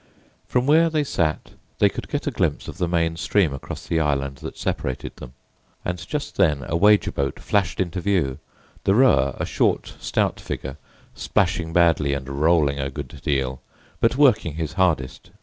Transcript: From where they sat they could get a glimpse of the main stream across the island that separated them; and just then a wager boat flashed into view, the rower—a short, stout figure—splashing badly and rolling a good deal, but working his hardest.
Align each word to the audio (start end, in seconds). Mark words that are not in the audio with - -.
From 0.47 0.65
where 0.65 0.89
they 0.89 1.03
sat 1.03 1.51
they 1.77 1.87
could 1.87 2.09
get 2.09 2.25
a 2.25 2.31
glimpse 2.31 2.67
of 2.67 2.79
the 2.79 2.87
main 2.87 3.17
stream 3.17 3.53
across 3.53 3.85
the 3.85 3.99
island 3.99 4.37
that 4.37 4.57
separated 4.57 5.15
them; 5.17 5.33
and 5.85 5.99
just 6.07 6.37
then 6.37 6.65
a 6.67 6.75
wager 6.75 7.11
boat 7.11 7.39
flashed 7.39 7.79
into 7.79 8.01
view, 8.01 8.39
the 8.83 8.95
rower—a 8.95 9.45
short, 9.45 9.93
stout 9.99 10.39
figure—splashing 10.39 11.71
badly 11.71 12.15
and 12.15 12.27
rolling 12.41 12.79
a 12.79 12.89
good 12.89 13.21
deal, 13.23 13.61
but 13.99 14.17
working 14.17 14.55
his 14.55 14.73
hardest. 14.73 15.29